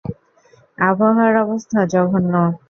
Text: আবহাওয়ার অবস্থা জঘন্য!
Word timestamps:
আবহাওয়ার 0.77 1.35
অবস্থা 1.43 1.79
জঘন্য! 1.93 2.33